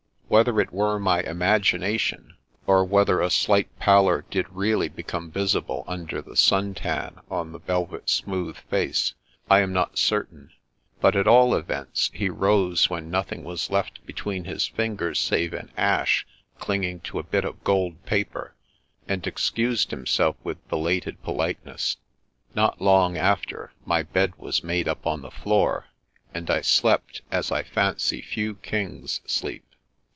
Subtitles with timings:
[0.31, 6.23] Whether it were my imagination, or whether a slight pallor did really become visible imder
[6.23, 9.13] the sun tan on the velvet smooth face,
[9.49, 10.51] I am not certain;
[11.01, 15.69] but at all events he rose when nothing was left between his fingers save an
[15.75, 16.25] ash
[16.59, 18.55] clinging to a bit of gold paper,
[19.09, 21.97] and excused himself with belated politeness.
[22.55, 25.87] Not long after, my bed was made up on the floor,
[26.33, 29.65] and I slept as I fancy few kings sleep.